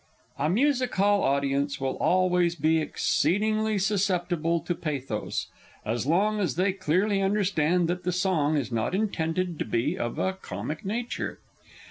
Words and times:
A 0.39 0.49
Music 0.49 0.95
hall 0.95 1.21
audience 1.21 1.79
will 1.79 1.95
always 1.97 2.55
be 2.55 2.79
exceedingly 2.79 3.77
susceptible 3.77 4.59
to 4.61 4.73
pathos 4.73 5.45
so 5.85 6.09
long 6.09 6.39
as 6.39 6.55
they 6.55 6.73
clearly 6.73 7.21
understand 7.21 7.87
that 7.87 8.03
the 8.03 8.11
song 8.11 8.57
is 8.57 8.71
not 8.71 8.95
intended 8.95 9.59
to 9.59 9.65
be 9.65 9.95
of 9.99 10.17
a 10.17 10.33
comic 10.33 10.83
nature. 10.83 11.37